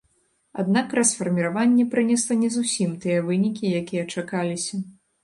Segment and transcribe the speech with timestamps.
[0.61, 4.81] Аднак расфарміраванне прынесла не зусім тыя вынікі, якія чакаліся.